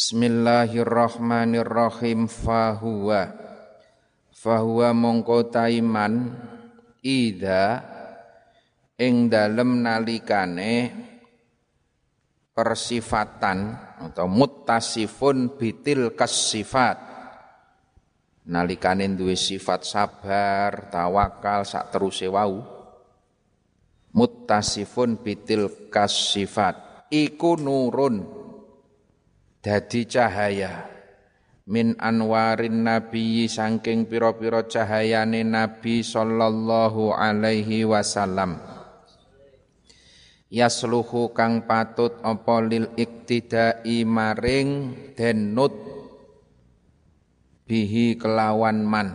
[0.00, 2.24] Bismillahirrahmanirrahim.
[2.24, 3.36] Fahuwa.
[4.32, 6.40] Fahuwa mongko taiman
[7.04, 7.84] ida
[8.96, 10.88] ing dalem nalikane
[12.56, 16.96] persifatan atau muttasifun bitil kasifat.
[18.48, 22.64] Nalikane duwe sifat sabar tawakal sak teruse wau.
[24.16, 27.04] Muttasifun bitil kasifat.
[27.12, 28.39] Iku nurun
[29.60, 30.88] dadi cahaya.
[31.70, 38.58] Min anwarin nabi sangking piro-piro cahayane nabi sallallahu alaihi wasallam.
[40.50, 45.70] Yasluhu kang patut apa lil iktidai maring denut
[47.70, 49.08] bihi kelawan man.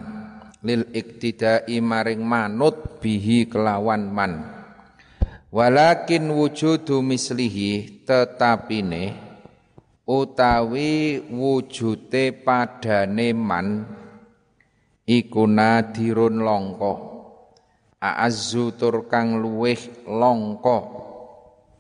[0.64, 4.48] Lil iktidai maring manut bihi kelawan man.
[5.52, 9.25] Walakin wujudu mislihi tetapine
[10.06, 13.68] utawi wujute padane man
[15.10, 16.94] iku nadirun longko
[17.98, 20.78] aazzu tur kang luweh longko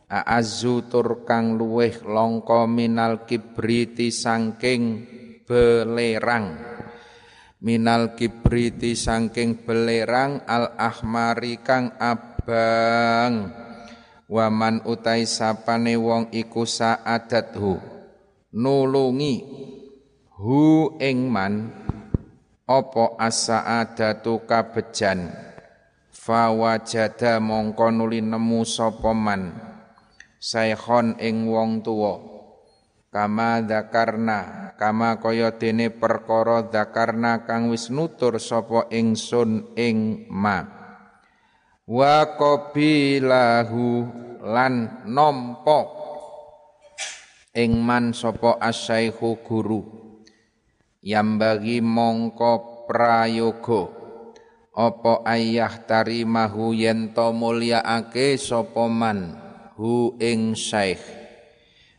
[0.09, 5.05] aazzu tur kang luweh longko minal kibriti sangking
[5.45, 6.57] belerang.
[7.65, 13.49] Minal kibriti sangking belerang al ahmari kang abang.
[14.25, 17.94] Waman utai sapane wong iku saadathu
[18.55, 19.43] nulungi.
[20.39, 21.71] Hu ing man
[22.63, 25.31] apa as-sa'adatu kabejan?
[26.15, 29.53] Fawajada mongko nuli nemu sapa man?
[30.39, 32.33] Saykhon ing wong tuwa.
[33.11, 40.67] Kama dzakarna kama kaya dene perkara dzakarna kang wis nutur sapa ingsun ing ma.
[41.87, 43.85] Wa qabilahu
[44.43, 45.94] lan nampa
[47.55, 49.81] ing man sapa asyaihu guru.
[51.01, 53.89] Bagi mongko prayoga.
[54.75, 59.39] Apa ayah tarimahu yen to mulyaake sapa man?
[59.79, 61.25] Hu ing syaikh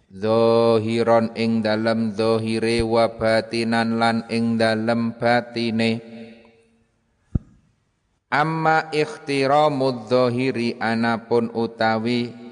[0.06, 5.98] Zohiron ing dalem zohire wa lan ing dalem batine.
[8.30, 12.45] Amma ikhtiramudz zohiri anapun utawi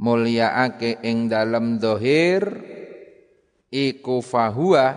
[0.00, 2.48] mulyaake ing dalem dohir
[3.68, 4.96] iku fahuwa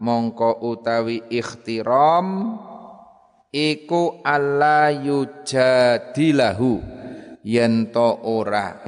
[0.00, 2.56] mongko utawi ikhtiram
[3.52, 6.80] iku alla yujadilahu
[7.44, 8.80] yen to ora.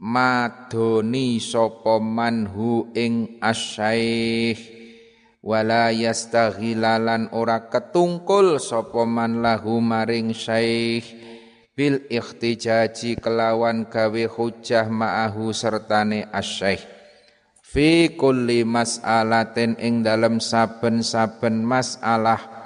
[0.00, 4.56] Madoni sapa manhu ing asyaikh
[5.44, 11.04] wala yastaghilalan ora ketungkul sapa man lahu maring syekh
[11.80, 16.84] bil ikhtijaji kelawan gawe hujah ma'ahu sertane asyaikh
[17.64, 22.60] fi kulli mas'alatin ing dalam saben-saben masalah.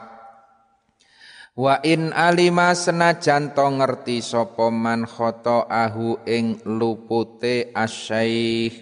[1.54, 8.75] Wa in alima senajan to ngerti sapa man ahu ing lupute asyaikh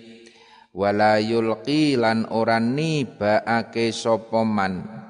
[0.73, 5.02] wala yulqi lan ora nibaake sapa man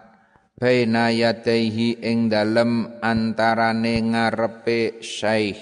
[0.62, 5.58] baina yadaihi ing dalem antarane ngarepe syaikh.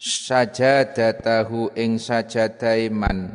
[0.00, 3.28] Sajadatahu ing sajadaiman.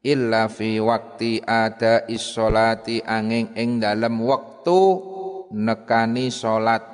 [0.00, 4.80] Illa fi wakti ada isolati angin ing dalem waktu
[5.52, 6.84] nekani salat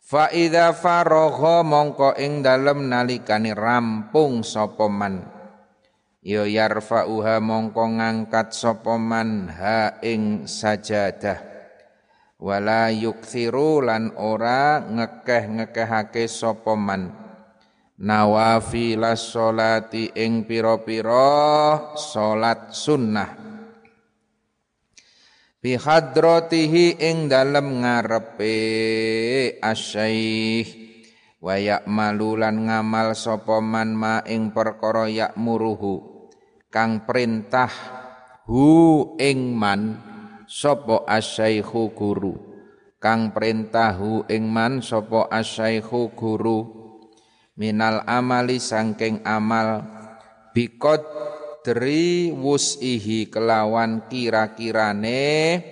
[0.00, 5.24] fa idza faragha mongko ing dalem nalikane rampung sapa man.
[6.20, 11.49] Ya yarfa'uha mongko ngangkat sapa man ha ing sajadah
[12.40, 17.12] wala yukthiru lan ora ngekeh-ngekehake sapa man.
[18.00, 23.28] Nawafilas sholati ing pira-pira salat sunnah.
[25.60, 28.56] Bi hadratihi ing dalem ngarepe
[29.60, 30.68] asyaikh
[31.44, 36.24] wa ya'malulan ngamal sapa man ma ing perkara ya'muruhu.
[36.72, 37.68] Kang perintah
[38.48, 40.09] hu ing man
[40.50, 42.34] sapa asyaikhu guru.
[42.98, 46.66] Kang perintahu ing man sapa asyaikhu guru.
[47.54, 49.86] Minal amali sangking amal.
[50.50, 51.06] Bikot
[51.62, 55.62] dri wusihi kelawan kira-kirane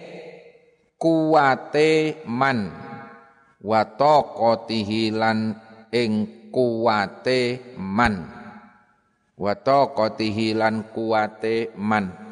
[0.94, 2.70] kuwate man.
[3.58, 5.58] Wa taqatihi lan
[5.90, 8.30] ing kuwate man.
[9.34, 12.27] Wa taqatihi lan kuwate man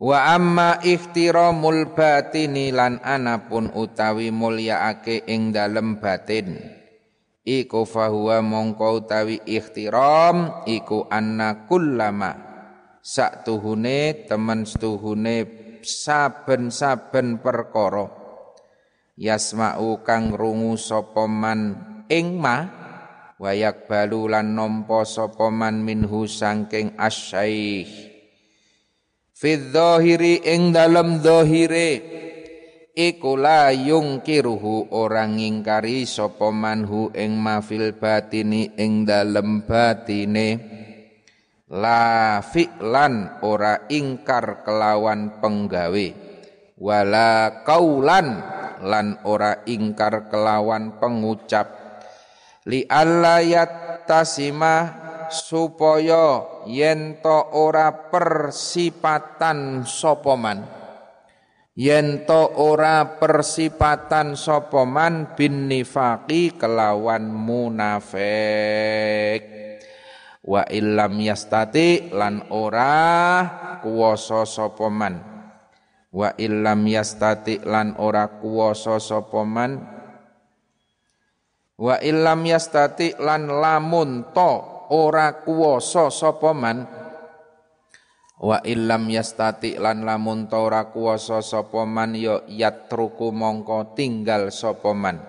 [0.00, 6.56] Wa amma ikhtiramul batini lan anapun utawi mulyaake ing dalem batin.
[7.44, 12.32] Iku fahuwa mongko utawi ikhtiram iku anna kullama.
[13.04, 15.44] Sak tuhune temen setuhune
[15.84, 18.08] saben-saben perkara.
[19.20, 21.76] Yasma'u kang rungu sapa man
[22.08, 22.64] ing ma
[23.36, 28.09] wayak balulan nampa sapa man minhu sangking asyaih
[29.40, 31.90] fi dhahiri ing dalem dhahire.
[32.92, 40.48] Iku la yungkiruhu orang ngingkari sapa manhu ing mafil batini ing dalem batine.
[41.70, 46.06] La fi'lan ora ingkar kelawan penggawe.
[46.76, 48.28] Wala kaulan
[48.84, 51.72] lan ora ingkar kelawan pengucap.
[52.68, 54.92] Li allayat tasima
[55.30, 60.80] supaya yento ora persipatan sopoman
[61.80, 68.20] yen to ora persipatan sapa man bin nifaqi kelawan munafik.
[70.40, 75.24] Wa illam yastati lan ora kuwasa sapa man.
[76.12, 79.80] Wa illam yastati lan ora kuwasa sapa man.
[81.80, 84.52] Wa illam yastati lan lamun to
[84.90, 86.84] ora kuwasa sapa man?
[88.40, 95.22] Wa illam yastati lan lamun tora kuwasa sapa man ya yatruku mongko tinggal sapa man.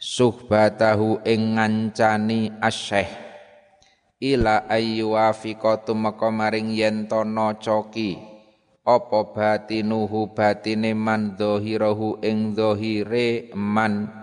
[0.00, 3.30] Suhbatahu ing ngancani asyeh
[4.20, 8.20] ila ayyuwafiqa tumeka maring yen to nocoki
[8.84, 14.19] apa batinuhu batine man dhahirahu ing dhahire man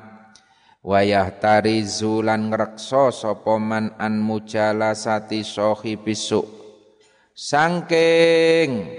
[0.86, 6.58] wayah tarizu lan ngrekso sapa man an mujalasati sahibisuk
[7.38, 8.90] Sangking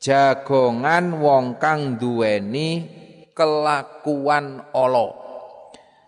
[0.00, 2.88] jagongan wong kang duweni
[3.36, 5.12] kelakuan ala.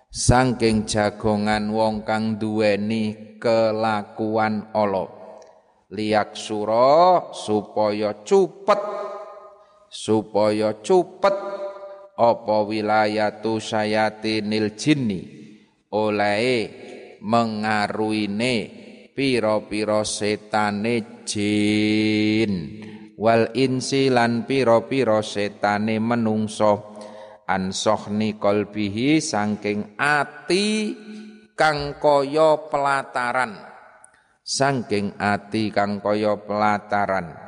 [0.09, 5.13] Sangking jagongan wong kang duweni kelakuan ala.
[5.93, 8.81] Liak suro supaya cupet
[9.93, 11.37] supaya cupet
[12.17, 15.23] apa wilayatu sayatinil jinni?
[15.93, 16.43] Oleh
[17.21, 18.57] mengaruine
[19.13, 22.53] piro-piro setane jin.
[23.17, 26.97] Wal insi lan piro-piro setane menungso.
[27.47, 30.99] Ansohni kolbihi sangking ati
[31.55, 33.55] kang kaya pelataran.
[34.43, 37.46] Sangking ati kang kaya pelataran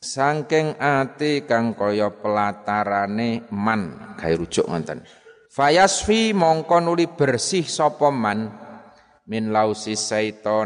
[0.00, 4.14] sangking ati kang kaya pelatarane man.
[4.16, 5.02] Gawe rujuk ngoten.
[5.52, 8.52] Fayasfi mongko nuli bersih sapa man.
[9.26, 9.98] Min lausi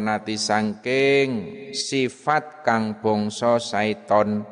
[0.05, 1.29] nati sangking
[1.73, 4.45] sifat kang bangsa saiton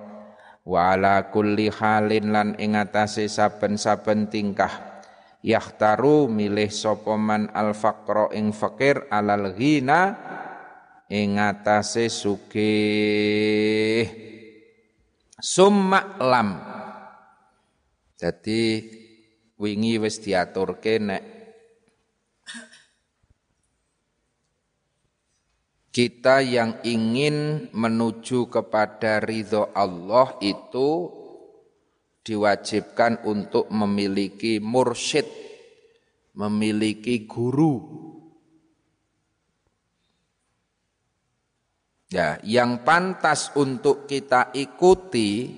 [0.65, 5.05] wala kulli halin lan ing atase saben-saben tingkah.
[5.45, 10.17] Yahtaru milih sapa man al faqra ing fakir alal ghina
[11.13, 14.09] ing atase sugih
[15.38, 16.58] summa lam
[18.19, 18.62] jadi
[19.58, 21.23] wingi wis diaturke nek
[25.99, 31.11] kita yang ingin menuju kepada ridho Allah itu
[32.29, 35.25] diwajibkan untuk memiliki mursyid,
[36.37, 38.08] memiliki guru.
[42.09, 45.53] Ya, yang pantas untuk kita ikuti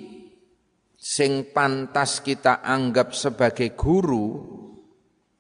[0.99, 4.59] sing pantas kita anggap sebagai guru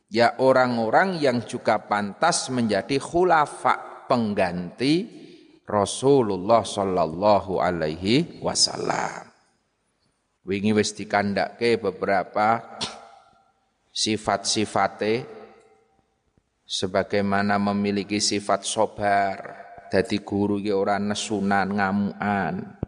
[0.07, 5.07] ya orang-orang yang juga pantas menjadi khulafa pengganti
[5.67, 9.31] Rasulullah sallallahu alaihi wasallam.
[10.47, 12.79] Wingi wis dikandake beberapa
[13.95, 15.27] sifat-sifate
[16.67, 19.60] sebagaimana memiliki sifat sobar,
[19.91, 22.81] dadi guru ya ora nesunan ngamuan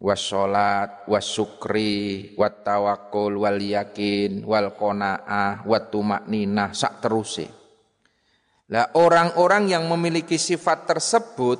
[0.00, 7.46] wassalat wasukri wat tawakkul wal yakin wal qanaah wat tumakninah sak teruse.
[8.70, 11.58] Lah orang-orang yang memiliki sifat tersebut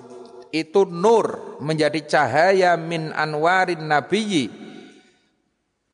[0.55, 4.49] itu nur menjadi cahaya min anwarin nabiyyi.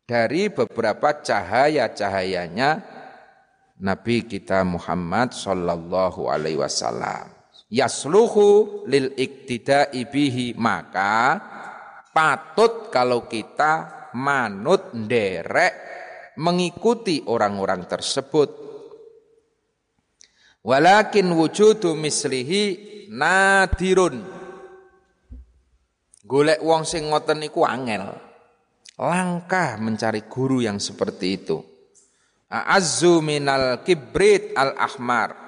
[0.06, 2.78] Dari beberapa cahaya-cahayanya
[3.82, 7.35] Nabi kita Muhammad sallallahu alaihi wasallam
[7.70, 11.40] yasluhu lil iktida'i bihi maka
[12.14, 15.74] patut kalau kita manut nderek
[16.40, 18.64] mengikuti orang-orang tersebut.
[20.66, 22.64] Walakin wujudu mislihi
[23.12, 24.18] nadirun.
[26.26, 28.10] Golek wong sing ngoten niku angel.
[28.98, 31.62] Langkah mencari guru yang seperti itu.
[32.50, 35.45] A'azzu minal kibrit al-ahmar.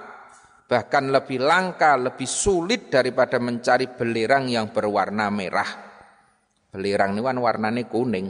[0.68, 5.70] Bahkan lebih langka, lebih sulit daripada mencari belerang yang berwarna merah.
[6.68, 8.28] Belerang ini kan warnanya kuning.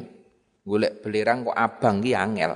[0.63, 2.53] Golek belerang kok abang ki angel.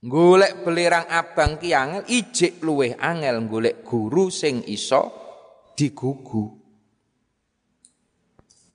[0.00, 5.12] Golek belerang abang ki angel, ijik luweh angel golek guru sing iso
[5.76, 6.58] digugu.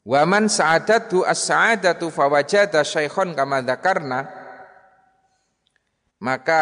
[0.03, 4.43] Waman sa'adatu as-sa'adatu fawajada syaikhon kama dzakarna
[6.19, 6.61] maka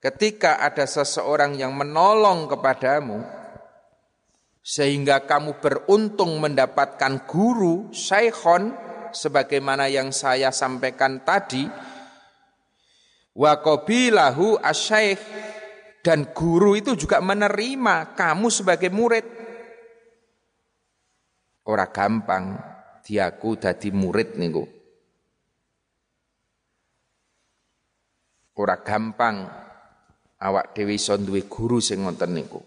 [0.00, 3.24] ketika ada seseorang yang menolong kepadamu
[4.60, 8.74] sehingga kamu beruntung mendapatkan guru syaikhon
[9.14, 11.64] sebagaimana yang saya sampaikan tadi
[13.36, 15.22] wa qabilahu asyaikh
[16.02, 19.26] dan guru itu juga menerima kamu sebagai murid
[21.66, 22.76] ora gampang
[23.06, 24.64] diaku dadi murid niku.
[28.56, 29.65] Ora gampang
[30.40, 32.60] awak dhewe iso duwe guru sing ngoten niku.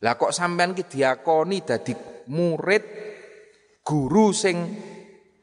[0.00, 1.92] Lah kok sampean ki diakoni dadi
[2.32, 2.84] murid
[3.84, 4.56] guru sing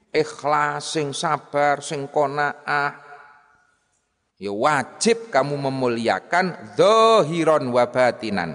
[0.09, 3.05] ikhlas, sing sabar, sing qanaah.
[4.37, 8.53] Ya wajib kamu memuliakan zahiron wa batinan.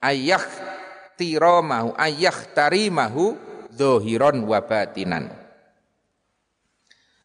[0.00, 0.44] Ayah
[1.16, 3.40] ihtiramahu ayah tarimahu
[3.72, 5.32] zohiron wa batinan.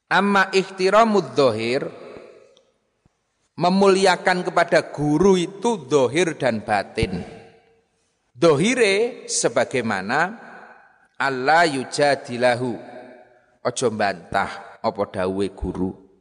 [0.07, 1.87] Amma ihtiramud zohir,
[3.59, 7.23] memuliakan kepada guru itu zohir dan batin.
[8.31, 10.37] Dohire sebagaimana
[11.19, 12.71] Allah yujadilahu.
[13.61, 16.11] Ojo bantah apa dawe guru.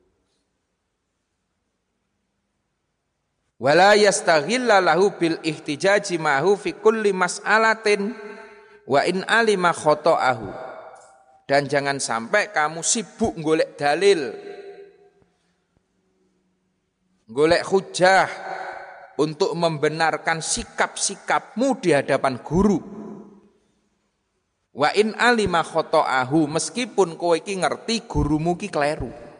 [3.60, 8.16] wala yastaghilla lahu bil ihtijaji mahu fi kulli mas'alatin
[8.88, 10.48] wa in alima khata'ahu
[11.44, 14.32] dan jangan sampai kamu sibuk golek dalil
[17.30, 18.26] golek hujah
[19.22, 22.78] untuk membenarkan sikap-sikapmu di hadapan guru
[24.74, 29.30] wa in alima khata'ahu meskipun kowe iki ngerti gurumu ki kleru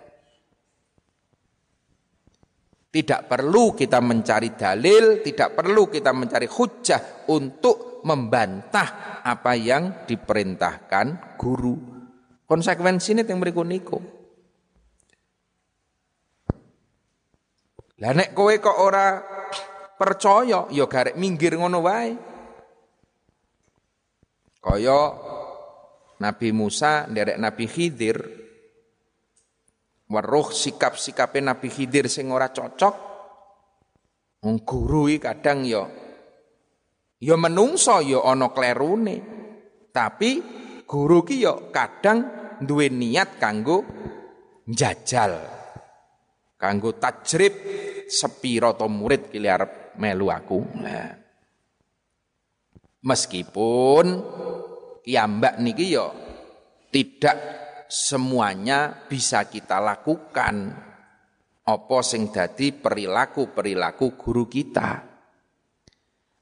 [2.90, 11.38] tidak perlu kita mencari dalil, tidak perlu kita mencari hujah untuk membantah apa yang diperintahkan
[11.38, 11.78] guru.
[12.50, 14.19] Konsekuensi ini yang berikut niku.
[18.00, 19.20] Lah nek kowe kok ora
[19.96, 22.12] percaya, ya garek minggir ngono wae.
[24.60, 25.00] Kaya
[26.20, 28.18] Nabi Musa nderek Nabi Khidir
[30.10, 32.94] weruh sikap-sikape Nabi Khidir sing ora cocok
[34.44, 34.56] wong
[35.20, 35.84] kadang ya
[37.20, 39.16] ya menungso ya ana klerune
[39.92, 40.40] tapi
[40.84, 42.18] guru ki ya kadang
[42.60, 43.84] duwe niat kanggo
[44.68, 45.59] njajal
[46.60, 47.56] kanggo tajrib
[48.04, 50.60] sepiro to murid ki arep melu aku.
[50.76, 51.20] Nah.
[53.00, 54.06] meskipun
[55.04, 56.12] kiambak niki ya
[56.92, 57.36] tidak
[57.88, 60.88] semuanya bisa kita lakukan.
[61.60, 65.06] Apa sing dadi perilaku-perilaku guru kita?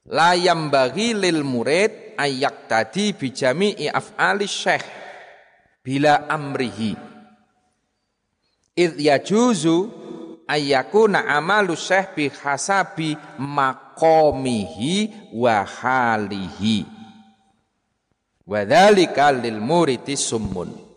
[0.09, 4.85] Layam bagi lil murid ayak tadi bijami af'ali syekh
[5.85, 6.97] bila amrihi.
[8.73, 9.98] Id yajuzu
[10.49, 16.89] ayyakuna amalu syekh bi hasabi maqamihi wa halihi
[18.49, 20.89] wa dzalika lil muridi summun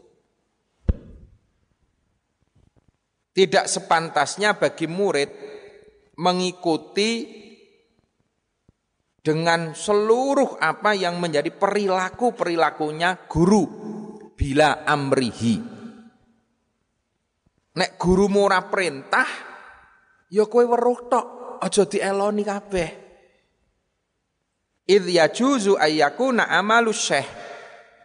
[3.33, 5.33] Tidak sepantasnya bagi murid
[6.21, 7.41] mengikuti
[9.25, 13.65] dengan seluruh apa yang menjadi perilaku-perilakunya guru
[14.37, 15.72] bila amrihi.
[17.73, 19.25] Nek guru ora perintah,
[20.29, 21.27] ya kowe weruh tok,
[21.65, 22.91] aja dieloni kabeh.
[24.93, 27.29] Idh yajuzu ayyakuna amalu syekh.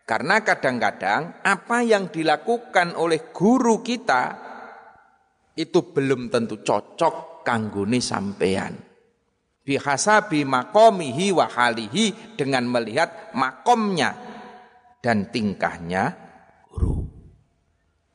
[0.07, 4.39] Karena kadang-kadang apa yang dilakukan oleh guru kita
[5.59, 8.71] itu belum tentu cocok kanggone sampean.
[9.67, 14.15] Bihasabi makomihi wa halihi dengan melihat makomnya
[15.03, 16.15] dan tingkahnya
[16.71, 17.03] guru.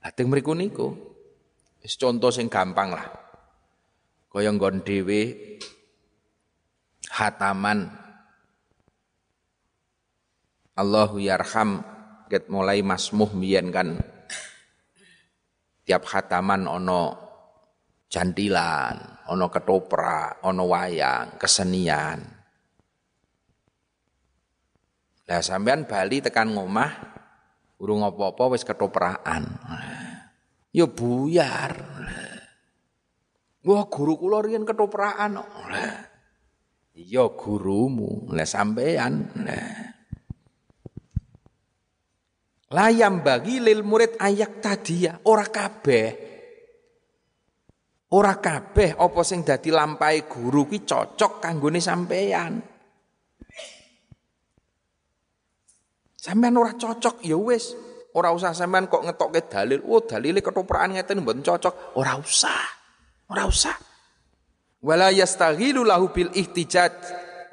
[0.01, 1.12] Latih mriku niku.
[1.83, 3.07] Contoh sing gampang lah.
[4.31, 5.35] Kaya nggon dhewe
[7.13, 7.85] hataman
[10.73, 11.85] Allahu yarham
[12.33, 14.01] ket mulai masmuh biyen kan
[15.85, 17.03] tiap hataman ono
[18.09, 22.19] jantilan, ono ketoprak, ono wayang, kesenian.
[25.29, 27.13] Lah sampean Bali tekan ngomah
[27.83, 29.43] Urung apa-apa wis ketoprakan.
[30.73, 31.73] Ya buyar.
[33.63, 35.49] Wah, guru kula riyen ketoprakan kok.
[36.93, 39.33] Iya gurumu, lah sampean.
[42.73, 46.09] Layam bagi lil murid ayak ya, ora kabeh.
[48.13, 52.61] Ora kabeh apa sing dadi lampahe guru ki cocok kanggone sampean.
[56.17, 57.73] Sampean ora cocok ya wis,
[58.13, 59.81] ora usah sampean kok ngetokke dalil.
[59.89, 62.63] Oh, dalile ketoprakan ngeten mboten cocok, ora usah.
[63.33, 63.77] Ora usah.
[64.83, 66.93] Wala yastaghilu lahu bil ihtijaj.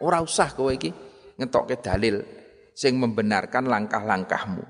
[0.04, 0.90] Ora usah kowe iki
[1.40, 2.20] ngetokke dalil
[2.76, 4.66] sing membenarkan langkah-langkahmu.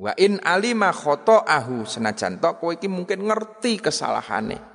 [0.00, 4.70] Wa in alima ahu senajan tok kowe iki mungkin ngerti kesalahane.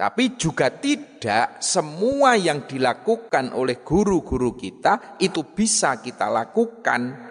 [0.00, 7.29] Tapi juga tidak semua yang dilakukan oleh guru-guru kita itu bisa kita lakukan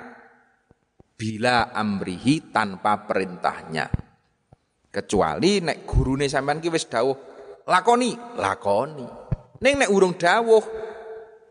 [1.20, 3.92] bila amrihi tanpa perintahnya.
[4.88, 7.18] Kecuali nek gurune sampean ki wis dawuh
[7.68, 9.08] lakoni, lakoni.
[9.60, 10.64] Ning nek urung dawuh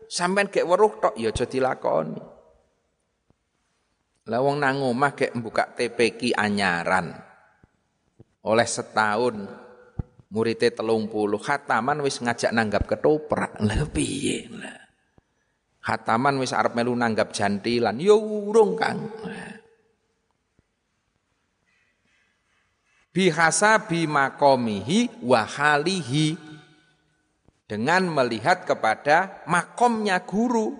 [0.09, 2.23] sampean gek weruh tok ya aja dilakoni.
[4.25, 7.13] Lah wong nang omah gek buka TPK anyaran.
[8.49, 9.37] Oleh setahun
[10.33, 13.61] muridnya telung puluh khataman wis ngajak nanggap ketoprak.
[13.61, 14.81] Lah piye lah.
[15.79, 17.95] Khataman wis arep melu nanggap jantilan.
[18.01, 18.99] Ya urung Kang.
[23.19, 26.39] Bihasabi makomihi wahalihi
[27.67, 30.71] dengan melihat kepada makomnya guru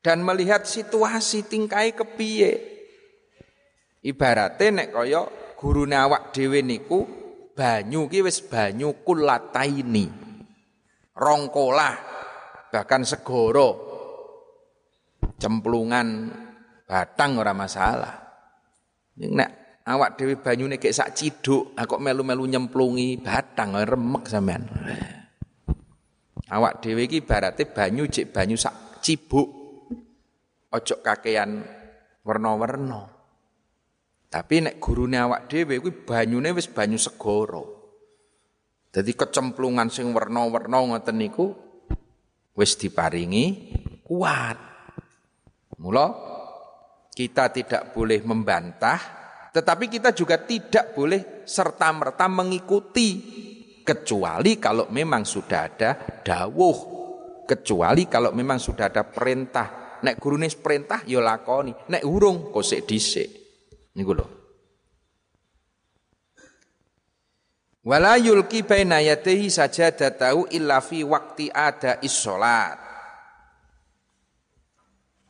[0.00, 2.56] dan melihat situasi tingkai kepiye.
[4.00, 5.28] Ibaratnya nek kaya
[5.60, 7.04] gurune awak dhewe niku
[7.52, 10.08] banyu ki wis banyu kulataini.
[11.20, 11.94] Rongkolah
[12.72, 13.92] bahkan segoro.
[15.36, 16.32] Cemplungan
[16.88, 18.24] batang ora masalah.
[19.20, 24.64] Nek awak dhewe banyune kayak sak ciduk, kok melu-melu nyemplungi batang remek sampean.
[26.48, 29.48] Awak dhewe iki ibarate banyu cek banyu sak cibuk
[30.72, 31.64] ojo kakean
[32.24, 33.08] warna-warna.
[34.28, 37.62] Tapi nek gurune awak dhewe kuwi banyune wis banyu segara.
[38.90, 41.54] Dadi kecemplungan sing warna-warna ngoten niku
[42.58, 44.58] wis diparingi kuat.
[45.78, 46.06] Mula
[47.14, 48.98] kita tidak boleh membantah,
[49.54, 53.22] tetapi kita juga tidak boleh serta-merta mengikuti
[53.86, 55.90] kecuali kalau memang sudah ada
[56.26, 56.76] dawuh,
[57.46, 62.84] kecuali kalau memang sudah ada perintah Nek gurune perintah ya lakoni, nek urung kok sik
[62.84, 63.28] dhisik.
[63.96, 64.26] Niku lho.
[67.88, 72.76] Wala yulki baina yadayhi sajadatahu illa fi waqti ada is-shalat.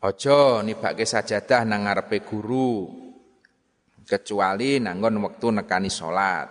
[0.04, 3.03] Aja nibake sajadah nang ngarepe guru
[4.04, 6.48] kecuali nanggon wektu nekani salat.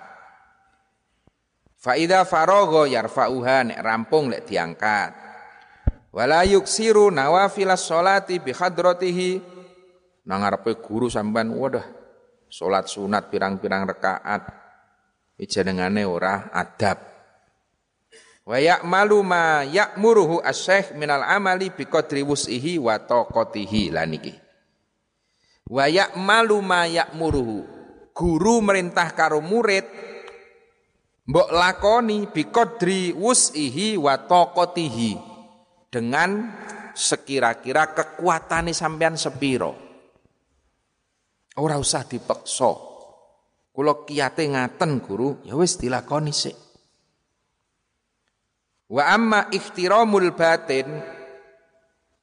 [1.77, 5.11] Fa idza faragha yarfa'uha nek rampung lek diangkat.
[6.13, 9.31] Wala yuksiru nawafilas sholati bi hadratihi.
[10.23, 11.83] Nang ngarepe guru sampean wadah
[12.47, 14.43] salat sunat pirang-pirang rakaat.
[15.35, 17.01] Ijenengane ora adab.
[18.43, 24.42] Wa ya'malu ma ya'muruhu asy minal amali bi qadri wus'ihi wa taqatihi laniki.
[25.69, 27.57] Wa ya'malu ma ya'muruhu.
[28.13, 29.85] Guru merintah karo murid
[31.23, 35.11] mbok lakoni bi qadri wus'ihi wa taqatihi
[35.89, 36.51] dengan
[36.93, 39.73] sekira-kira kekuatane sampean sepiro.
[41.57, 42.71] Ora usah dipeksa.
[43.73, 46.53] Kula kiyate ngaten guru, ya wis dilakoni sik.
[48.93, 50.85] Wa amma ikhtiramul batin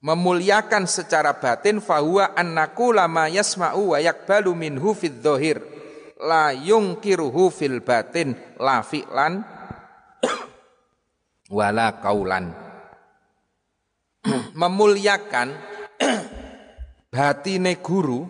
[0.01, 5.61] memuliakan secara batin fahuwa annaku lama yasma'u wa yakbalu minhu fid dhahir.
[6.21, 9.41] La yungkiruhu fil batin la fi'lan
[11.57, 12.53] wala kaulan
[14.61, 15.49] memuliakan
[17.13, 18.29] batine guru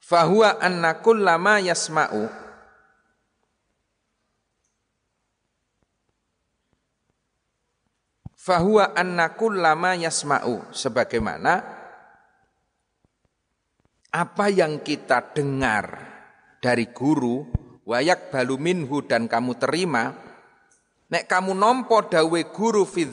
[0.00, 2.43] fahuwa anna kullama yasma'u
[8.44, 11.64] fahuwa anna kullama yasma'u sebagaimana
[14.12, 16.12] apa yang kita dengar
[16.60, 17.48] dari guru
[17.88, 20.24] wayak baluminhu dan kamu terima
[21.04, 23.12] Nek kamu nompo dawe guru fil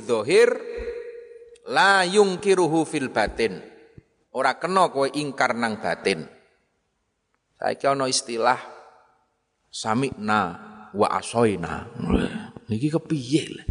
[1.70, 3.62] la yungkiruhu fil batin.
[4.32, 6.24] Ora kena kowe ingkar nang batin.
[7.62, 8.58] Saiki ana istilah
[9.70, 10.40] sami'na
[10.96, 11.94] wa asoina.
[12.72, 13.70] Niki kepiye?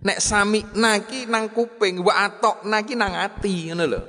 [0.00, 4.00] Nek sami naki nang kuping, wa atok naki nang ati ngono lho.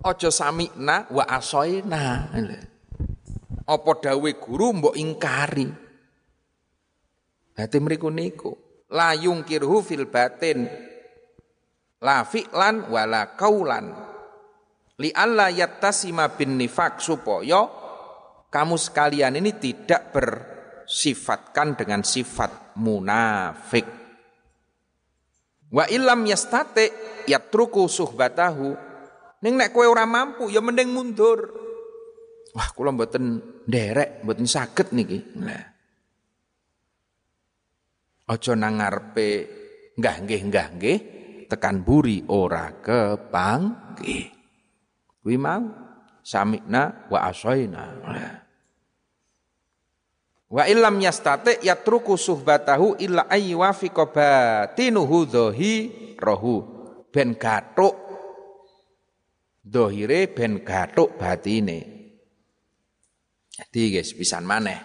[0.00, 0.30] Aja
[0.80, 2.32] na wa asoina.
[3.66, 5.68] Apa dawe guru mbok ingkari.
[7.52, 8.52] Dadi mriku niku
[8.92, 10.68] la yungkirhu fil batin
[12.04, 13.86] la fi'lan wala kaulan
[15.00, 17.66] li alla yattasima bin nifak supaya
[18.52, 24.05] kamu sekalian ini tidak bersifatkan dengan sifat munafik
[25.76, 26.88] Wa ilam yastate
[27.28, 28.72] yatruku suhbatahu.
[29.44, 31.52] Ning nek kowe ora mampu ya mending mundur.
[32.56, 33.36] Wah, kula mboten
[33.68, 35.36] nderek, mboten saged niki.
[35.36, 35.64] Nah.
[38.32, 39.28] Aja nang ngarepe
[40.00, 40.98] nggah nggih nggah nggih
[41.52, 44.32] tekan buri ora kepanggih.
[45.20, 45.62] Kuwi mau
[46.24, 47.84] samikna wa asaina.
[48.00, 48.45] Nah.
[50.56, 55.28] Wa illam yastate yatruku suhbatahu illa aywafiqa batinuhu
[56.16, 56.54] rohu
[57.12, 57.92] ben gathuk
[59.60, 61.78] dohire ben gathuk batine.
[63.52, 64.80] Jadi guys pisan maneh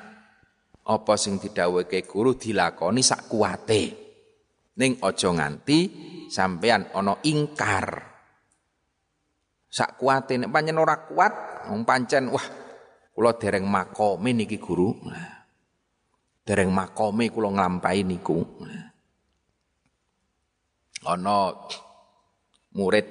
[0.91, 3.83] apa sing didhawuhke guru dilakoni sak kuwate.
[4.75, 5.79] Ning aja nganti
[6.27, 8.11] sampean ana ingkar.
[9.71, 11.87] Sak kuwate nek pancen ora kuat wong
[12.27, 12.47] wah
[13.15, 14.91] kula dereng makome niki guru.
[15.07, 15.40] Nah,
[16.41, 18.41] dereng makome kula nglampahi niku.
[21.01, 21.49] Ana
[22.77, 23.07] murid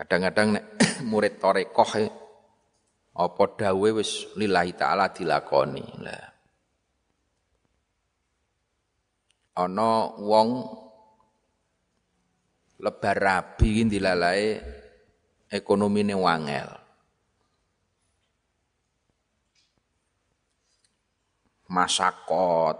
[0.00, 0.64] kadang-kadang nek
[1.10, 2.04] murid torekoh e,
[3.20, 5.84] apa dawe wis lillahi taala dilakoni.
[6.00, 6.24] Lah.
[9.60, 10.48] Ana wong
[12.80, 14.56] lebar rabi dilalae
[15.52, 16.79] ekonomine wangel.
[21.70, 22.76] Masakot,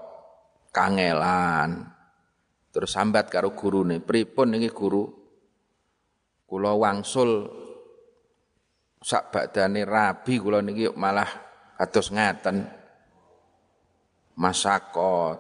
[0.74, 1.87] kangelan.
[2.70, 5.07] Terus sambat karo gurune, pripun iki guru?
[6.46, 7.46] Kula wangsul
[9.00, 11.31] sak badane rabi kula niki malah
[11.79, 12.66] kados ngaten.
[14.35, 15.38] Masakot,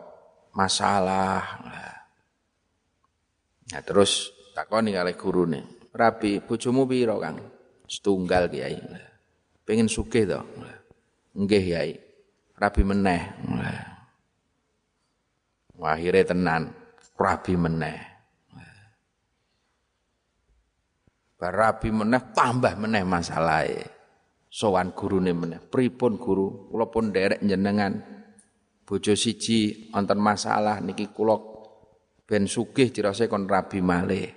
[0.54, 1.42] masalah.
[3.70, 7.38] Nah, terus takoni kalih gurune, "Rabi, bojomu pira, Kang?"
[7.86, 8.76] Setunggal Kiai.
[9.66, 10.42] Pengen sugih to?
[11.38, 12.09] Nggih, Kiai
[12.60, 13.22] rabi meneh.
[15.80, 16.62] Akhirnya tenan,
[17.16, 17.98] rabi meneh.
[21.40, 23.88] Rabi meneh tambah meneh masalahnya.
[24.50, 25.56] Sowan gurune meneh.
[25.56, 27.96] Pripun guru, kula pun derek jenengan.
[28.84, 31.38] Bojo siji wonten masalah niki kula
[32.28, 34.28] ben sugih dirasa kon rabi malih.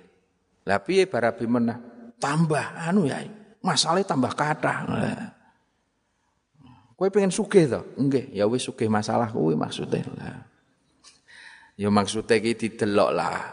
[0.64, 1.76] Lah piye barabi meneh?
[2.16, 3.20] Tambah anu ya,
[3.60, 4.80] masalahnya tambah kathah.
[6.94, 7.82] Kowe pengen sugih to?
[7.98, 10.06] Nggih, ya wis sugih masalah kuwi maksudnya.
[10.14, 10.46] Lah.
[11.74, 13.50] Ya maksude iki didelok lah.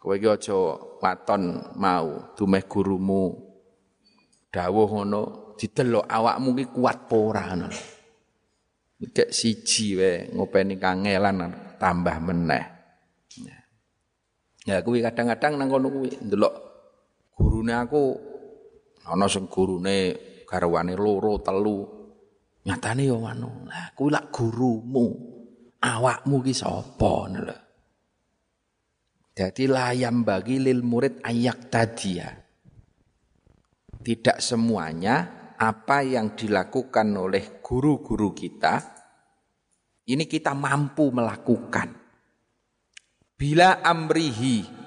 [0.00, 0.56] Kowe iki aja
[1.00, 3.36] waton mau dumeh gurumu
[4.48, 7.68] dawuh ngono, didelok awakmu ki kuat apa ora ngono.
[9.04, 12.64] Iki siji wae ngopeni kangelan tambah meneh.
[14.64, 16.54] Ya kuwi kadang-kadang nang kono kuwi ndelok
[17.34, 18.14] gurune aku
[19.10, 20.14] ana sing gurune
[20.46, 21.91] garwane loro telu
[22.62, 23.66] Nyatane ya anu.
[23.66, 25.06] Lah kuwi lak gurumu.
[25.82, 27.56] Awakmu ki sapa lho.
[29.32, 32.28] Jadi layam bagi lil murid ayak tadia.
[34.02, 35.14] Tidak semuanya
[35.58, 38.74] apa yang dilakukan oleh guru-guru kita
[40.10, 41.88] ini kita mampu melakukan.
[43.38, 44.82] Bila amrihi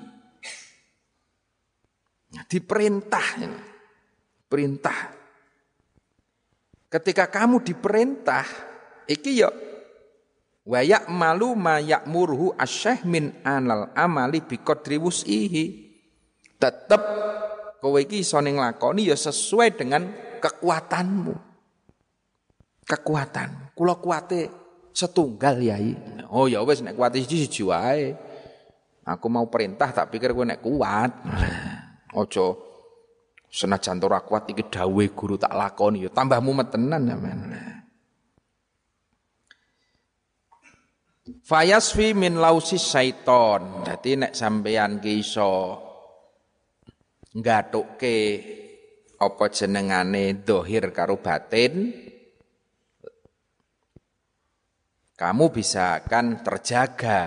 [2.45, 3.27] diperintah
[4.51, 5.14] perintah
[6.95, 8.47] Ketika kamu diperintah,
[9.03, 9.51] iki yo
[10.63, 15.91] wa ya'malu ma ya'muruhu asyah min anal amali bi qadri wus'ihi.
[16.55, 17.03] Tetep
[17.83, 20.07] kowe iki iso ning lakoni ya sesuai dengan
[20.39, 21.35] kekuatanmu.
[22.87, 23.75] Kekuatan.
[23.75, 24.47] Kula kuate
[24.95, 25.99] setunggal yai.
[26.31, 28.15] Oh ya wis nek kuate siji siji wae.
[29.03, 31.11] Aku mau perintah tak pikir kowe nek kuat.
[32.15, 32.74] Ojo
[33.55, 37.39] Senajan ora kuat iki dawuhe guru tak lakoni ya tambah mumet tenan sampean.
[41.39, 43.87] Fayasfi min lausi syaiton.
[43.87, 45.51] Jadi nek sampean ki iso
[47.31, 48.17] nggathukke
[49.23, 51.95] apa jenengane dohir karo batin
[55.15, 57.21] kamu bisa akan terjaga.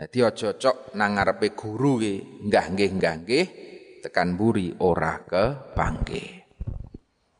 [0.00, 2.14] Jadi ojo cocok nang ngarepe guru ki,
[2.48, 3.46] enggak nggih enggak nggih
[4.08, 6.48] tekan buri ora ke pangge.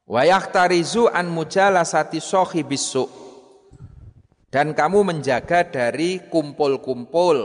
[0.05, 3.09] Wayak tarizu an mujalasati sohi bisu.
[4.49, 7.37] Dan kamu menjaga dari kumpul-kumpul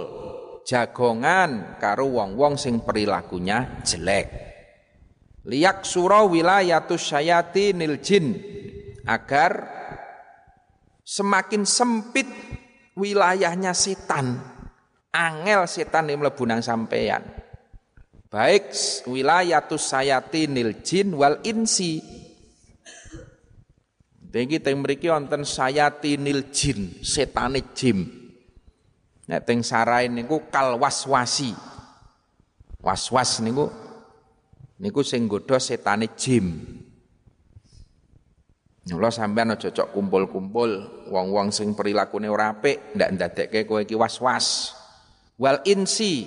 [0.63, 4.27] jagongan karo wong-wong sing perilakunya jelek.
[5.43, 8.39] Liyak surah wilayatus syayatinil jin
[9.03, 9.51] agar
[11.03, 12.27] semakin sempit
[12.95, 14.39] wilayahnya setan.
[15.11, 17.42] Angel setan yang mlebu nang sampeyan.
[18.33, 18.73] Baik
[19.05, 22.01] wilayatus sayatinil jin wal insi.
[24.33, 28.09] Tinggi teng mriki wonten sayatinil jin, setane jin.
[29.29, 31.53] Nek teng sarai niku kal waswasi.
[32.81, 33.69] Was-was niku
[34.81, 36.57] niku sing godha setane jim.
[38.89, 40.71] Mula sampean aja cocok kumpul-kumpul
[41.13, 44.73] wong-wong sing perilakune ora apik ndak ndadekke kowe iki was-was.
[45.37, 46.25] Wal insi.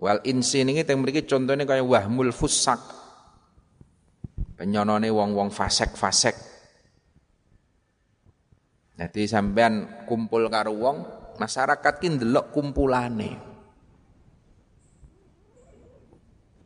[0.00, 2.80] Wal insi niki teng mriki contone kaya wahmul fusak.
[4.56, 6.36] Penyonone wong-wong fasek-fasek.
[8.96, 10.96] Jadi sampean kumpul karo wong
[11.40, 13.30] masyarakat ki ndelok kumpulane.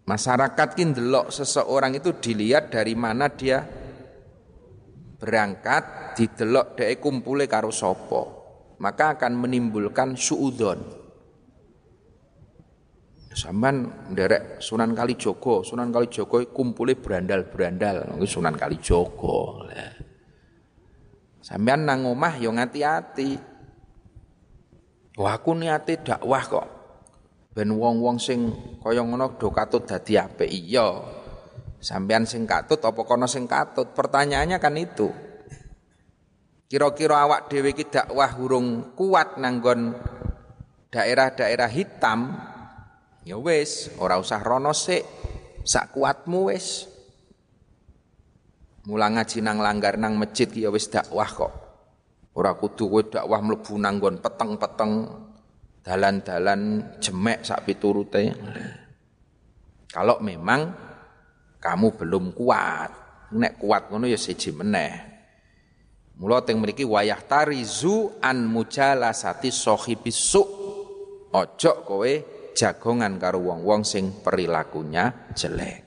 [0.07, 3.63] Masyarakat ki ndelok seseorang itu dilihat dari mana dia
[5.19, 8.23] berangkat, didelok dhek kumpule karo sapa.
[8.83, 11.04] Maka akan menimbulkan suudon.
[13.35, 19.67] Sampean nderek Sunan Kalijogo, Sunan Kalijogo kumpule berandal-berandal, Sunan Kalijogo.
[21.43, 23.37] Sampean nang omah yo ngati-ati.
[25.21, 26.67] Wah aku niate dakwah kok.
[27.55, 28.51] Ben wong-wong sing
[28.83, 30.89] kaya ngono do katut dadi apik iya.
[31.79, 33.93] Sampean sing katut apa kono sing katut?
[33.93, 35.13] Pertanyaannya kan itu.
[36.65, 39.95] Kira-kira awak dhewe iki dakwah urung kuat nanggon
[40.89, 42.41] daerah-daerah hitam,
[43.25, 45.03] ya wis, ora usah rono sik,
[45.65, 46.89] sak kuatmu wis.
[48.85, 51.53] Mulang ngaji nang langgar nang masjid ya wis dakwah kok.
[52.37, 54.93] Ora kudu kowe dakwah mlebu nanggon peteng-peteng
[55.81, 58.37] dalan-dalan jemek sak piturute.
[59.89, 60.69] Kalau memang
[61.63, 62.91] kamu belum kuat,
[63.33, 64.93] nek kuat ngono ya siji meneh.
[66.21, 70.43] Mula teng mriki wayah tarizu an mujalasati sahibis su.
[71.35, 72.13] Ojo kowe
[72.55, 75.83] jagongan karo wong-wong sing perilakunya jelek.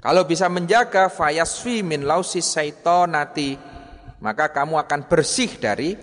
[0.00, 3.58] Kalau bisa menjaga fayasfi min lausi saitonati
[4.24, 5.94] maka kamu akan bersih dari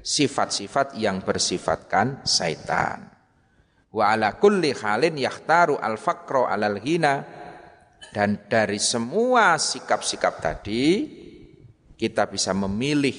[0.00, 3.04] sifat-sifat yang bersifatkan syaitan.
[3.92, 7.24] Wa ala kulli halin yahtaru al faqra alal ghina
[8.12, 10.84] dan dari semua sikap-sikap tadi
[11.98, 13.16] kita bisa memilih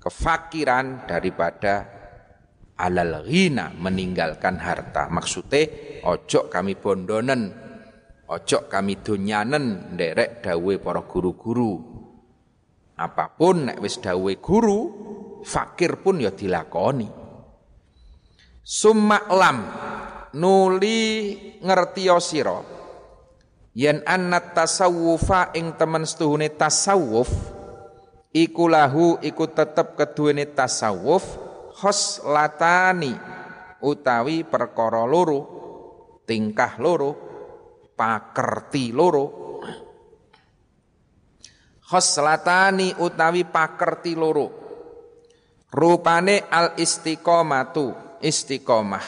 [0.00, 1.95] kefakiran daripada
[2.76, 5.08] alal ghina meninggalkan harta.
[5.08, 5.68] Maksudnya
[6.04, 7.52] ojo kami bondonen,
[8.28, 11.96] ojo kami dunyanen nderek dawe para guru-guru
[12.96, 14.80] Apa pun nek wis dawe guru,
[15.44, 17.04] fakir pun ya dilakoni.
[18.64, 19.68] Summaklam
[20.32, 22.56] nuli ngertiya sira
[23.76, 27.28] yen annat tasawufa ing temen setuhune tasawuf
[28.32, 31.45] iku lahu iku tetep keduwene tasawuf
[31.76, 33.12] khoslatani
[33.84, 35.40] utawi perkara loro
[36.24, 37.10] tingkah loro
[37.96, 39.24] pakerti loro.
[41.86, 44.46] Khoslatani utawi pakerti loro.
[45.70, 49.06] Rupane al istiqomatu istiqomah.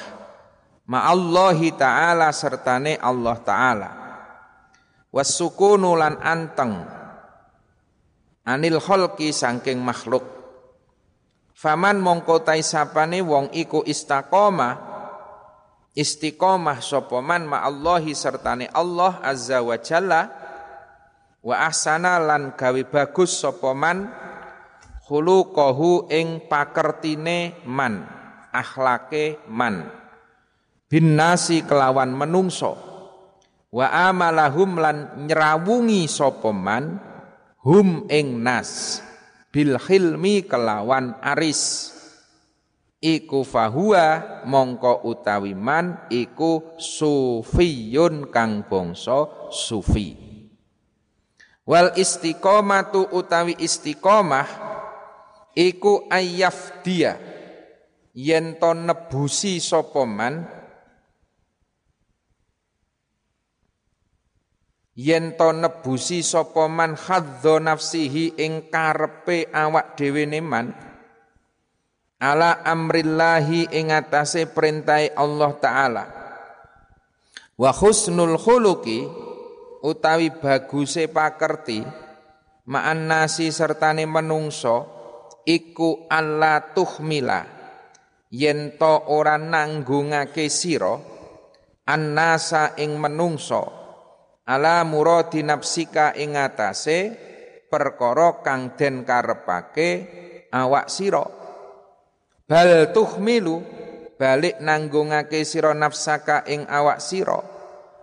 [0.89, 3.91] Ma'allahi ta'ala sertane Allah ta'ala.
[5.13, 6.75] Wasukunu lan anteng.
[8.49, 10.38] Anil kholki sangking makhluk
[11.59, 14.79] faman mongko sapane wong iku istiqomah
[15.99, 20.31] istiqomah sopoman ma'allahi sertane Allah azza wa jalla
[21.43, 24.07] wa ahsana lan gawe bagus sapa man
[25.03, 28.07] khuluquhu ing pakertine man
[28.55, 29.91] akhlake man.
[30.89, 32.79] Bin nasi kelawan menungso
[33.75, 37.03] wa amalahum lan nyrawungi sapa man
[37.67, 39.03] hum ing nas
[39.53, 41.95] bil hilmi kelawan aris.
[42.99, 50.19] Iku fahuwa mongko utawi man iku sufiyun kang bangsa sufi.
[51.63, 54.49] Wal istiqomatu utawi istiqomah
[55.55, 57.15] iku ayaf dia
[58.19, 60.58] yen to nebusi sapa man
[64.99, 70.75] yen to nebusi sapa man hadza nafsihi ing karepe awak dhewe man?
[72.19, 76.05] Ala amrillahi ing atase perintai Allah taala.
[77.55, 79.07] Wa husnul khuluqi
[79.87, 81.79] utawi baguse pakerti
[82.67, 84.77] ma'an nasi sertane menungso
[85.47, 87.47] iku alla tuhmila.
[88.35, 90.99] Yen to ora nanggungake sira
[91.87, 93.78] annasa ing menungso
[94.49, 97.13] ala muradi nafsika ing atase
[97.69, 99.91] perkara kang den karepake
[100.49, 101.25] awak sira.
[102.49, 103.61] Bal tuhmilu
[104.17, 107.37] balik nanggungake sira nafsaka ing awak sira.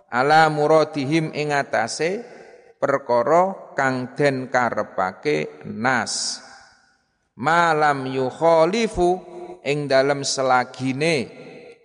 [0.06, 2.22] Ala muradihim ing atase
[2.78, 6.46] perkara kang den karepake nas.
[7.36, 9.18] Malam yukhalifu
[9.66, 11.26] ing dalem selagine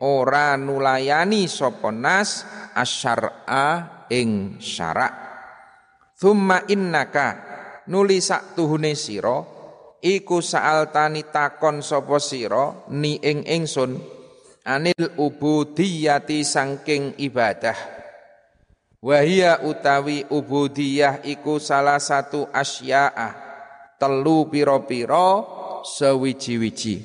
[0.05, 2.45] ora nulayani sapa nas
[2.77, 5.13] asyara ing syarak.
[6.19, 7.27] Thumma innaka
[7.87, 9.41] nuli sak tuhune sira
[10.03, 13.97] iku saaltani takon sapa sira ni ing ingsun
[14.67, 17.79] anil ubudiyati sangking ibadah.
[19.01, 23.33] Wahia utawi ubudiyah iku salah satu asya'a
[23.97, 25.29] telu piro-piro
[25.81, 27.01] sewiji-wiji.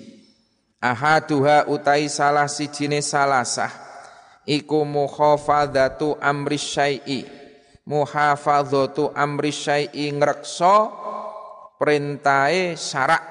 [0.76, 3.85] Ahaduha utai salah sijine salasah
[4.46, 7.26] iku muhafadzatu amri syai'i.
[7.86, 10.76] Muhafadzatu amri syai'i ngrekso
[11.76, 13.24] perintahe syarak.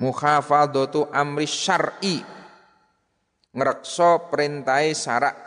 [0.00, 2.34] Muhafadzatu amri syar'i
[3.54, 5.38] ngrekso perintahe syarak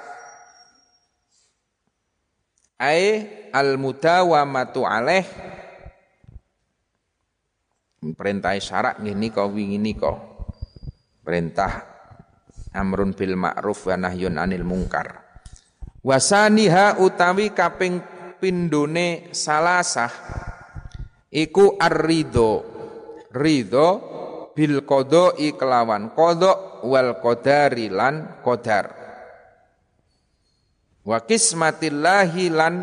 [2.77, 5.25] ai al mudawamatu alaih
[8.15, 10.13] perintah syarat ngene kok wingi nika
[11.25, 11.96] perintah
[12.77, 15.25] amrun bil ma'ruf wa nahyun anil mungkar.
[16.05, 17.99] Wasaniha utawi kaping
[18.37, 20.13] pindone salasah
[21.33, 22.77] iku ar-ridho.
[23.33, 23.89] Ridho
[24.55, 28.93] bil qada'i kelawan qada wal qadari lan qadar.
[31.03, 32.73] Wa kismatillahi lan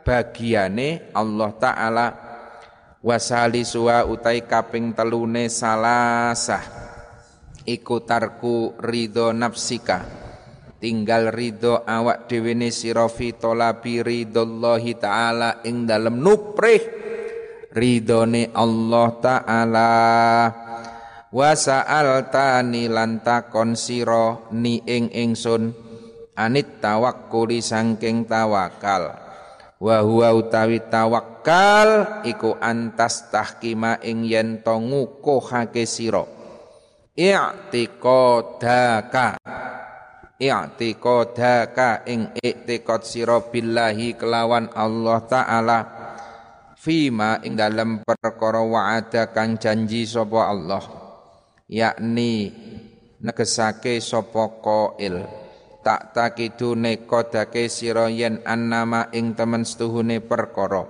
[0.00, 2.06] bagiane Allah taala.
[3.00, 6.79] Wasali suwa utai kaping telune salasah
[7.66, 10.04] iku tarku ridho nafsika.
[10.80, 16.82] Tinggal ridho awak dhewe ne sira fi talabi ridhollahi taala ing dalem nuprih.
[17.70, 19.92] Ridhone Allah taala.
[21.30, 23.76] Wa sa'altani lan takon
[24.56, 25.70] ni ing ingsun.
[26.40, 29.20] Anit tawakkuli sangking tawakal.
[29.76, 36.39] Wa huwa utawi tawakal iku antas tahkima ing yen to ngukuhake sira
[37.20, 38.96] i'tiqadaka.
[40.40, 45.84] I'tiqadaka ing i'tiqad sira billahi kelawan Allah taala.
[46.80, 50.80] Fima ing dalam perkara wa'ada kang janji sapa Allah.
[51.68, 52.48] Yakni
[53.20, 55.20] negesake sapa qail.
[55.84, 60.88] Tak takidu nekodake sira yen annama ing temen setuhune perkara.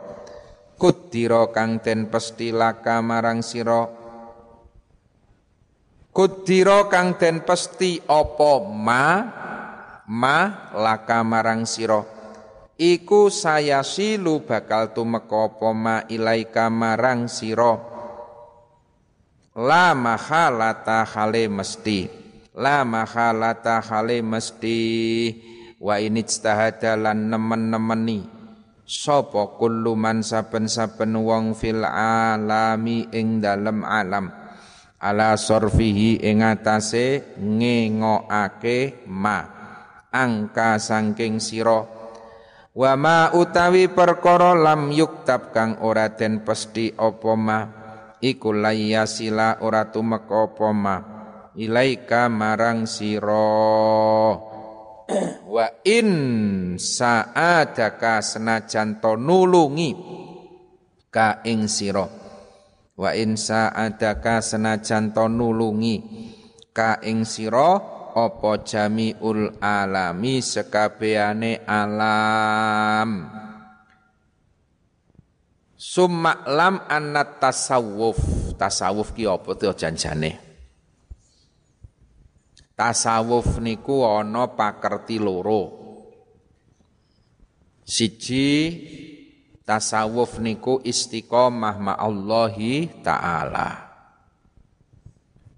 [0.79, 4.00] Kudira kang den pesti laka marang sira
[6.11, 9.05] kudira kang den pesti apa ma?
[10.11, 10.39] Ma
[10.75, 12.03] laka marang sira.
[12.81, 17.79] Iku saya silu bakal tumeka apa ma ilaika marang sira.
[19.55, 22.11] La mahalata hale mesti.
[22.59, 24.81] La mahalata hale mesti.
[25.79, 26.27] Wa ini
[26.83, 28.21] lan nemen-nemeni.
[28.91, 34.40] Sapa kullu man saben-saben wong fil alami ing dalem alam
[35.01, 37.37] ala sorfihi ing atase
[39.09, 39.39] ma
[40.13, 41.81] angka sangking sira.
[42.71, 47.59] Wa ma utawi perkara lam yuktab kang ora den pesti apa ma
[48.23, 50.97] iku layasila ora tumeka apa ma
[51.59, 53.51] ilaika marang siro
[55.51, 56.11] wa in
[56.79, 59.91] saadaka senajan to nulungi
[61.11, 62.20] ka ing sira
[63.01, 65.97] wa in saadaka senajan to nulungi.
[66.77, 67.81] Ka ing sira
[68.13, 73.09] apa jamiul alami sekabehane alam.
[75.81, 78.21] Summa lam annat tasawuf.
[78.61, 80.37] Tasawuf ki apa to janjane?
[82.77, 85.81] Tasawuf niku ana pakerti loro.
[87.81, 88.47] Siji
[89.71, 93.87] tasawuf niku istiqomah Allahi taala.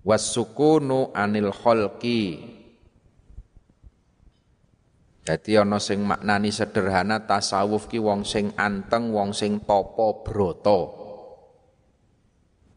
[0.05, 2.53] Wasukunu anil khalqi.
[5.25, 10.81] Jadi ana sing maknani sederhana tasawuf ki wong sing anteng, wong sing topo broto.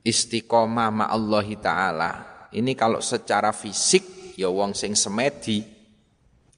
[0.08, 2.12] Istiqomah Allahi taala.
[2.56, 5.60] Ini kalau secara fisik ya wong sing semedi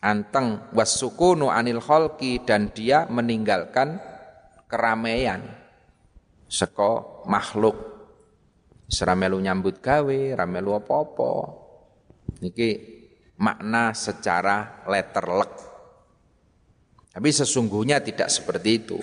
[0.06, 3.98] anteng wasukunu anil khalqi dan dia meninggalkan
[4.68, 5.44] keramaian
[6.48, 7.76] seko makhluk
[8.88, 11.68] seramelu nyambut gawe ramelu apa-apa
[12.38, 12.70] Niki
[13.42, 15.54] makna secara letterlek.
[17.18, 19.00] Tapi sesungguhnya tidak seperti itu.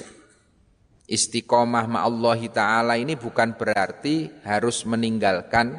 [1.04, 5.76] Istiqomah ma'allahi ta'ala ini bukan berarti harus meninggalkan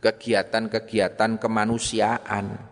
[0.00, 2.71] kegiatan-kegiatan kemanusiaan.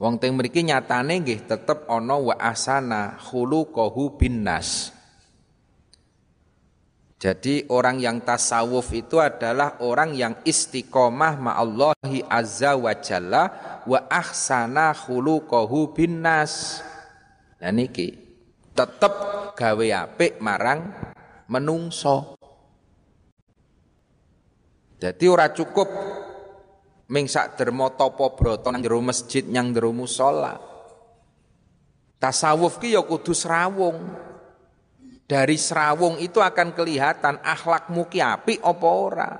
[0.00, 4.96] Wong teng mriki nyatane nggih tetep ana wa asana khuluquhu binnas.
[7.20, 13.44] Jadi orang yang tasawuf itu adalah orang yang istiqomah ma'allahi azza wa jalla
[13.84, 16.80] wa ahsana khuluquhu binnas.
[17.60, 18.16] Nah niki
[18.72, 19.12] tetep
[19.52, 20.96] gawe apik marang
[21.52, 22.40] menungso.
[24.96, 25.92] Jadi ora cukup
[27.10, 30.62] ming sak derma tapa brata nang jero masjid nyang jero musala.
[32.22, 33.98] Tasawuf ki ya kudu srawung.
[35.26, 39.30] Dari serawung itu akan kelihatan akhlakmu ki apik apa ora.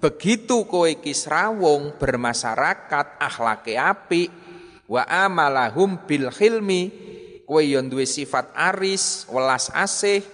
[0.00, 4.28] Begitu kowe ki serawung bermasyarakat akhlake apik
[4.84, 6.92] wa amalahum bil khilmi
[7.48, 10.24] kowe yo duwe sifat aris, welas asih,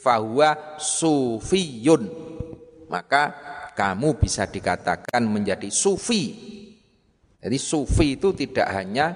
[0.00, 2.08] fahuwa sufiyun.
[2.88, 3.36] Maka
[3.78, 6.34] kamu bisa dikatakan menjadi sufi.
[7.38, 9.14] Jadi sufi itu tidak hanya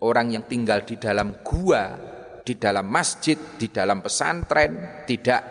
[0.00, 2.00] orang yang tinggal di dalam gua,
[2.40, 5.42] di dalam masjid, di dalam pesantren, tidak.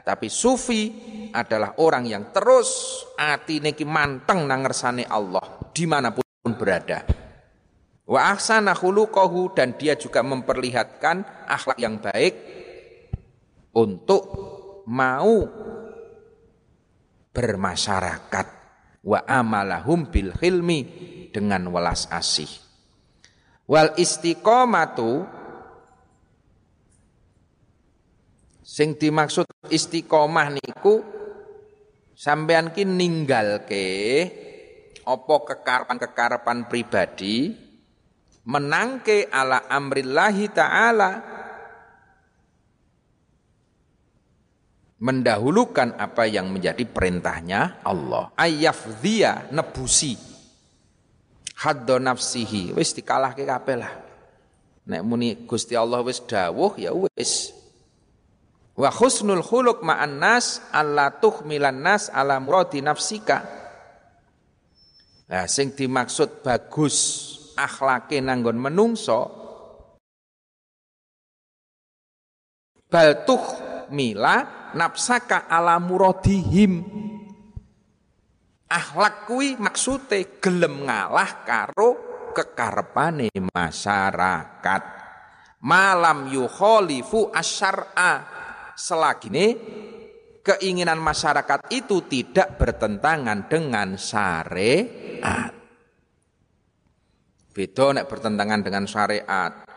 [0.00, 0.88] Tapi sufi
[1.28, 6.24] adalah orang yang terus hati neki manteng nangersane Allah di mana pun
[6.56, 7.04] berada.
[8.08, 12.32] Wa ahsana khuluquhu dan dia juga memperlihatkan akhlak yang baik
[13.76, 14.24] untuk
[14.88, 15.46] mau
[17.30, 18.46] bermasyarakat
[19.06, 20.80] wa amalahum bil hilmi
[21.30, 22.50] dengan welas asih.
[23.70, 25.40] Wal istiqomatu
[28.70, 31.02] Sing dimaksud istiqomah niku
[32.14, 33.88] sampean ki ninggalke
[35.02, 37.50] apa kekarepan-kekarepan pribadi
[38.46, 41.10] menangke ala amrillahi taala
[45.00, 48.30] mendahulukan apa yang menjadi perintahnya Allah.
[48.36, 50.14] Ayyafdhiya nebusi.
[51.60, 52.76] Haddo nafsihi.
[52.76, 53.92] Wis dikalahke kabeh lah.
[54.88, 57.56] Nek muni Gusti Allah wis dawuh ya wis.
[58.76, 63.44] Wa husnul khuluq ma'an nas alla tuhmilan nas ala muradi nafsika.
[65.30, 66.96] Nah, sing dimaksud bagus
[67.54, 69.30] akhlake nanggon menungso
[72.90, 76.84] bal tuhmila nafsaka ala muradihim.
[78.70, 81.90] Akhlak kuwi maksude gelem ngalah karo
[82.30, 84.82] kekarepane masyarakat.
[85.60, 88.24] Malam yukhalifu asyara
[88.78, 89.46] selagi ini
[90.40, 95.52] keinginan masyarakat itu tidak bertentangan dengan syariat.
[97.50, 99.69] Beda nek bertentangan dengan syariat.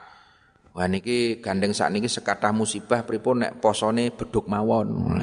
[0.73, 5.21] Wah niki gandeng saat niki sekatah musibah pripun nek posone beduk mawon.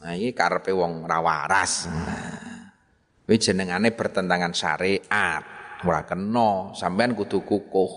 [0.00, 1.90] Nah ini karepe wong rawaras.
[3.26, 5.42] Kuwi jenengane bertentangan syariat.
[5.82, 7.92] Ora kena, sampean kudu kukuh.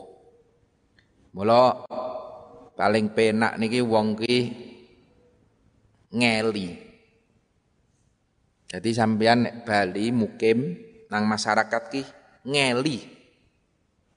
[1.38, 1.86] Mula
[2.74, 4.38] paling penak niki wong ki
[6.18, 6.70] ngeli.
[8.74, 10.82] Jadi sampean nek Bali mukim
[11.14, 12.02] nang masyarakat ki
[12.50, 13.23] ngeli.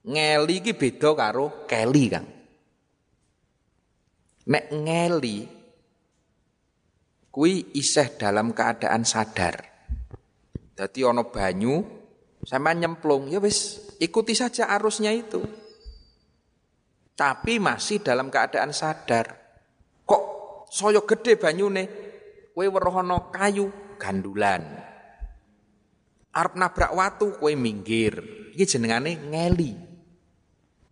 [0.07, 2.27] Ngeli ki beda karo keli, Kang.
[4.47, 5.37] Nek ngeli
[7.27, 9.59] kuwi isih dalam keadaan sadar.
[10.77, 11.83] Jadi ono banyu
[12.47, 15.41] sama nyemplung ya wis ikuti saja arusnya itu
[17.17, 19.33] tapi masih dalam keadaan sadar.
[20.05, 20.23] Kok
[20.69, 21.83] soyo gede banyune?
[22.53, 24.61] Kue werohono kayu gandulan.
[26.37, 28.21] Arep nabrak watu kue minggir.
[28.53, 29.86] Iki jenengane ngeli.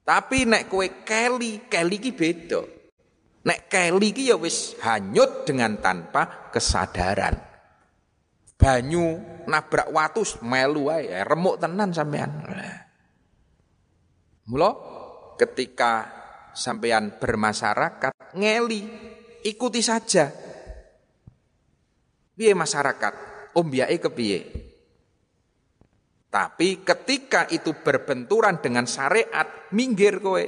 [0.06, 2.62] Tapi nek kue keli, keli ki beda.
[3.46, 7.34] Nek keli ki ya wis hanyut dengan tanpa kesadaran.
[8.56, 9.18] Banyu
[9.50, 12.32] nabrak watu melu ae, remuk tenan sampean.
[14.46, 14.72] Mula
[15.42, 16.06] ketika
[16.54, 18.82] sampean bermasyarakat ngeli
[19.44, 20.32] ikuti saja
[22.36, 23.14] piye masyarakat
[23.58, 24.40] umbiake kepiye
[26.36, 30.44] tapi ketika itu berbenturan dengan syariat minggir kowe.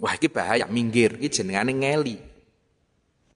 [0.00, 1.20] Wah iki bahaya minggir.
[1.20, 2.16] Iki jenengane ngeli.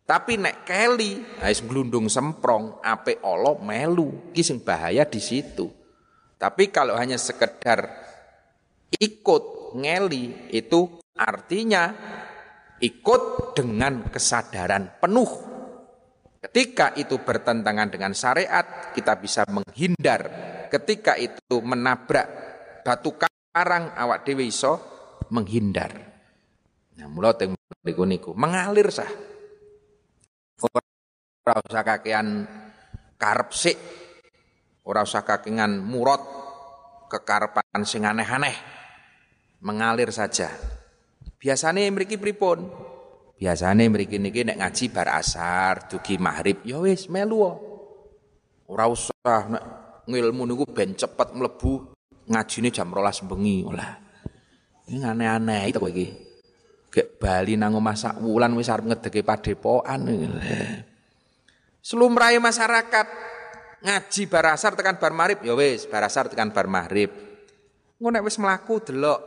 [0.09, 4.33] Tapi nek keli wis glundung semprong ape Allah melu.
[4.33, 5.69] Sing bahaya di situ.
[6.41, 7.85] Tapi kalau hanya sekedar
[8.97, 11.93] ikut ngeli itu Artinya
[12.81, 15.50] ikut dengan kesadaran penuh.
[16.41, 20.25] Ketika itu bertentangan dengan syariat, kita bisa menghindar
[20.73, 22.27] ketika itu menabrak
[22.81, 24.81] batu karang awak dhewe iso
[25.29, 25.93] menghindar.
[26.97, 27.53] Nah, mula teng
[27.85, 29.09] niku mengalir sah.
[31.41, 32.49] Ora usah kakean
[33.21, 33.79] karep sik.
[34.89, 36.25] Ora usah kakean murot
[37.13, 38.57] kekarepan sing aneh-aneh.
[39.61, 40.49] Mengalir saja.
[41.37, 42.90] Biasanya mriki pripun?
[43.41, 47.41] Biasanya mriki niki nek ngaji bar asar, dugi maghrib, ya wis melu.
[48.69, 49.65] Ora usah nek
[50.05, 51.89] ngilmu niku ben cepet mlebu
[52.29, 53.65] ngajine jam 12 bengi.
[53.65, 53.97] Lah.
[54.93, 56.07] Ini aneh-aneh itu iki.
[56.93, 60.05] Gek bali nang omah sak wulan wis arep ngedeke padepokan.
[61.81, 63.07] Selumrahe masyarakat
[63.81, 67.09] ngaji bar asar tekan bar maghrib, ya wis bar asar tekan bar maghrib.
[67.97, 69.21] Engko nek wis mlaku delok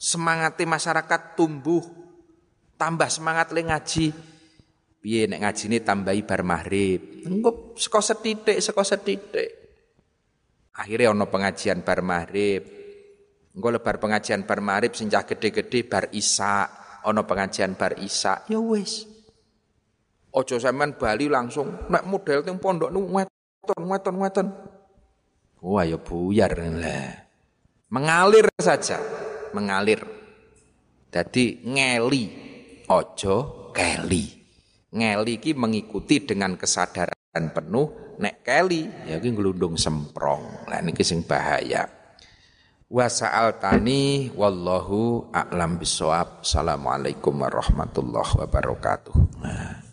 [0.00, 1.99] semangati masyarakat tumbuh
[2.80, 4.06] tambah semangat le ngaji.
[5.00, 9.48] Piye nek ngajine tambahi bar maghrib engko saka setitik saka setitik
[10.76, 12.60] akhirnya ono pengajian bar maghrib
[13.56, 16.68] engko lebar pengajian bar maghrib sing cah gede-gede bar isa
[17.08, 19.08] ono pengajian bar isa ya wis.
[20.36, 24.46] Ojo sampean bali langsung nek model teng pondok nu weton weton weton
[25.64, 27.24] wah ya buyar lah
[27.88, 29.00] mengalir saja
[29.56, 30.04] mengalir.
[31.10, 32.49] Jadi ngeli,
[32.90, 34.42] ojo keli.
[34.90, 40.66] Ngeli ki mengikuti dengan kesadaran penuh, nek keli ya ki nglundung semprong.
[40.66, 41.86] Lah niki sing bahaya.
[42.90, 43.06] Wa
[43.54, 46.42] tani wallahu a'lam bisawab.
[46.42, 49.14] Assalamualaikum warahmatullahi wabarakatuh.
[49.38, 49.89] Nah.